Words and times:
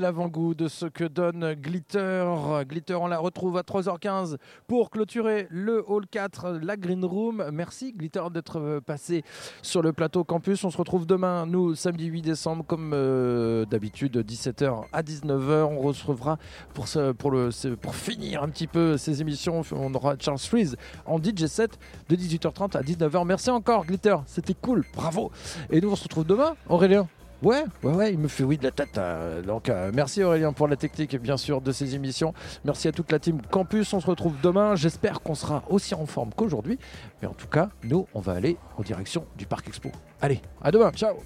avant-goût 0.00 0.54
de 0.54 0.68
ce 0.68 0.86
que 0.86 1.04
donne 1.04 1.54
Glitter. 1.54 2.24
Glitter, 2.66 2.94
on 2.94 3.06
la 3.06 3.18
retrouve 3.18 3.56
à 3.56 3.62
3h15 3.62 4.36
pour 4.66 4.90
clôturer 4.90 5.46
le 5.50 5.84
Hall 5.86 6.06
4, 6.06 6.60
la 6.62 6.76
Green 6.76 7.04
Room. 7.04 7.44
Merci 7.52 7.92
Glitter 7.92 8.22
d'être 8.32 8.58
euh, 8.58 8.80
passé 8.80 9.22
sur 9.60 9.82
le 9.82 9.92
plateau 9.92 10.24
campus. 10.24 10.64
On 10.64 10.70
se 10.70 10.76
retrouve 10.76 11.06
demain, 11.06 11.46
nous, 11.46 11.74
samedi 11.74 12.06
8 12.06 12.22
décembre, 12.22 12.64
comme 12.66 12.92
euh, 12.94 13.64
d'habitude, 13.66 14.16
17h 14.16 14.84
à 14.92 15.02
19h. 15.02 15.64
On 15.64 15.80
recevra 15.80 16.38
pour, 16.74 16.86
pour, 17.18 17.30
le, 17.30 17.50
pour 17.76 17.94
finir 17.94 18.42
un 18.42 18.48
petit 18.48 18.66
peu 18.66 18.96
ces 18.96 19.20
émissions, 19.20 19.62
on 19.72 19.94
aura 19.94 20.14
Charles 20.18 20.38
Freeze 20.38 20.76
en 21.06 21.18
DJ 21.18 21.46
7 21.46 21.78
de 22.08 22.16
18h30 22.16 22.76
à 22.76 22.82
19h. 22.82 23.26
Merci 23.26 23.50
encore 23.50 23.84
Glitter, 23.84 24.16
c'était 24.26 24.54
cool, 24.54 24.84
bravo. 24.94 25.30
Et 25.70 25.80
nous, 25.80 25.90
on 25.90 25.96
se 25.96 26.04
retrouve 26.04 26.24
demain, 26.24 26.54
Aurélien. 26.68 27.06
Ouais, 27.42 27.64
ouais, 27.82 27.92
ouais, 27.92 28.12
il 28.12 28.18
me 28.18 28.28
fait 28.28 28.44
oui 28.44 28.56
de 28.56 28.62
la 28.62 28.70
tête. 28.70 28.98
euh, 28.98 29.42
donc, 29.42 29.68
euh, 29.68 29.90
merci 29.92 30.22
Aurélien 30.22 30.52
pour 30.52 30.68
la 30.68 30.76
technique, 30.76 31.16
bien 31.16 31.36
sûr, 31.36 31.60
de 31.60 31.72
ces 31.72 31.94
émissions. 31.96 32.34
Merci 32.64 32.86
à 32.86 32.92
toute 32.92 33.10
la 33.10 33.18
team 33.18 33.40
Campus. 33.50 33.92
On 33.92 34.00
se 34.00 34.06
retrouve 34.06 34.34
demain. 34.42 34.76
J'espère 34.76 35.20
qu'on 35.22 35.34
sera 35.34 35.64
aussi 35.68 35.94
en 35.94 36.06
forme 36.06 36.30
qu'aujourd'hui. 36.36 36.78
Mais 37.20 37.26
en 37.28 37.34
tout 37.34 37.48
cas, 37.48 37.70
nous, 37.82 38.06
on 38.14 38.20
va 38.20 38.32
aller 38.34 38.56
en 38.78 38.82
direction 38.82 39.26
du 39.36 39.46
Parc 39.46 39.66
Expo. 39.66 39.90
Allez, 40.20 40.40
à 40.62 40.70
demain. 40.70 40.92
Ciao. 40.92 41.16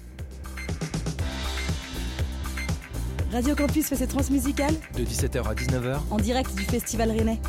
Radio 3.31 3.55
Campus 3.55 3.87
fait 3.87 3.95
ses 3.97 4.07
transmusicales 4.07 4.73
De 4.95 5.03
17h 5.03 5.45
à 5.47 5.53
19h, 5.53 5.97
en 6.09 6.17
direct 6.17 6.55
du 6.55 6.63
Festival 6.63 7.11
Rennais. 7.11 7.39